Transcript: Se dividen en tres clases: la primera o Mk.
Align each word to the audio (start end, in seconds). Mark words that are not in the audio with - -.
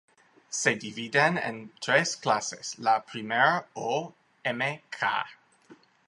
Se 0.59 0.71
dividen 0.77 1.37
en 1.49 1.59
tres 1.87 2.13
clases: 2.17 2.73
la 2.79 2.95
primera 3.11 3.67
o 3.75 4.15
Mk. 4.43 5.11